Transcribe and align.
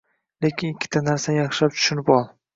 Lekin 0.45 0.71
ikkita 0.73 1.03
narsani 1.09 1.37
yaxshilab 1.41 1.79
tushunib 1.79 2.13
ol 2.19 2.29